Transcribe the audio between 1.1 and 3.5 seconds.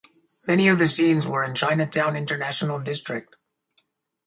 were in Chinatown–International District.